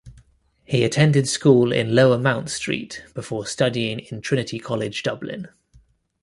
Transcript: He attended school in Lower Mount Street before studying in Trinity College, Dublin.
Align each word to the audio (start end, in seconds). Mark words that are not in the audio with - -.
He 0.65 0.83
attended 0.83 1.27
school 1.29 1.71
in 1.71 1.93
Lower 1.93 2.17
Mount 2.17 2.49
Street 2.49 3.03
before 3.13 3.45
studying 3.45 3.99
in 3.99 4.21
Trinity 4.21 4.57
College, 4.57 5.03
Dublin. 5.03 5.49